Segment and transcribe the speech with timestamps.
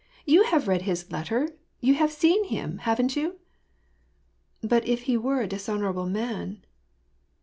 [0.33, 1.49] "You have read his let ter,
[1.79, 3.37] you have seen him, haven't you?"
[4.25, 6.65] <* But if he were a dishonorable man